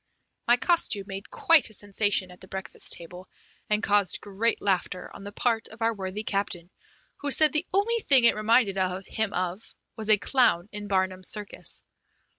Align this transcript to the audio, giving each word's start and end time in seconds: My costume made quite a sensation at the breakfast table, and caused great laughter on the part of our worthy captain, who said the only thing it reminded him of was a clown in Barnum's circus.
My 0.47 0.57
costume 0.57 1.03
made 1.05 1.29
quite 1.29 1.69
a 1.69 1.75
sensation 1.75 2.31
at 2.31 2.41
the 2.41 2.47
breakfast 2.47 2.91
table, 2.93 3.29
and 3.69 3.83
caused 3.83 4.19
great 4.19 4.59
laughter 4.59 5.11
on 5.15 5.23
the 5.23 5.31
part 5.31 5.67
of 5.67 5.83
our 5.83 5.93
worthy 5.93 6.23
captain, 6.23 6.71
who 7.17 7.29
said 7.29 7.53
the 7.53 7.67
only 7.71 7.99
thing 7.99 8.23
it 8.23 8.33
reminded 8.35 8.77
him 9.05 9.31
of 9.31 9.75
was 9.95 10.09
a 10.09 10.17
clown 10.17 10.69
in 10.71 10.87
Barnum's 10.87 11.29
circus. 11.29 11.83